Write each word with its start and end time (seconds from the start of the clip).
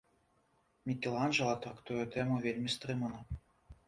Мікеланджэла 0.91 1.55
трактуе 1.65 2.05
тэму 2.15 2.39
вельмі 2.47 2.73
стрымана. 2.77 3.21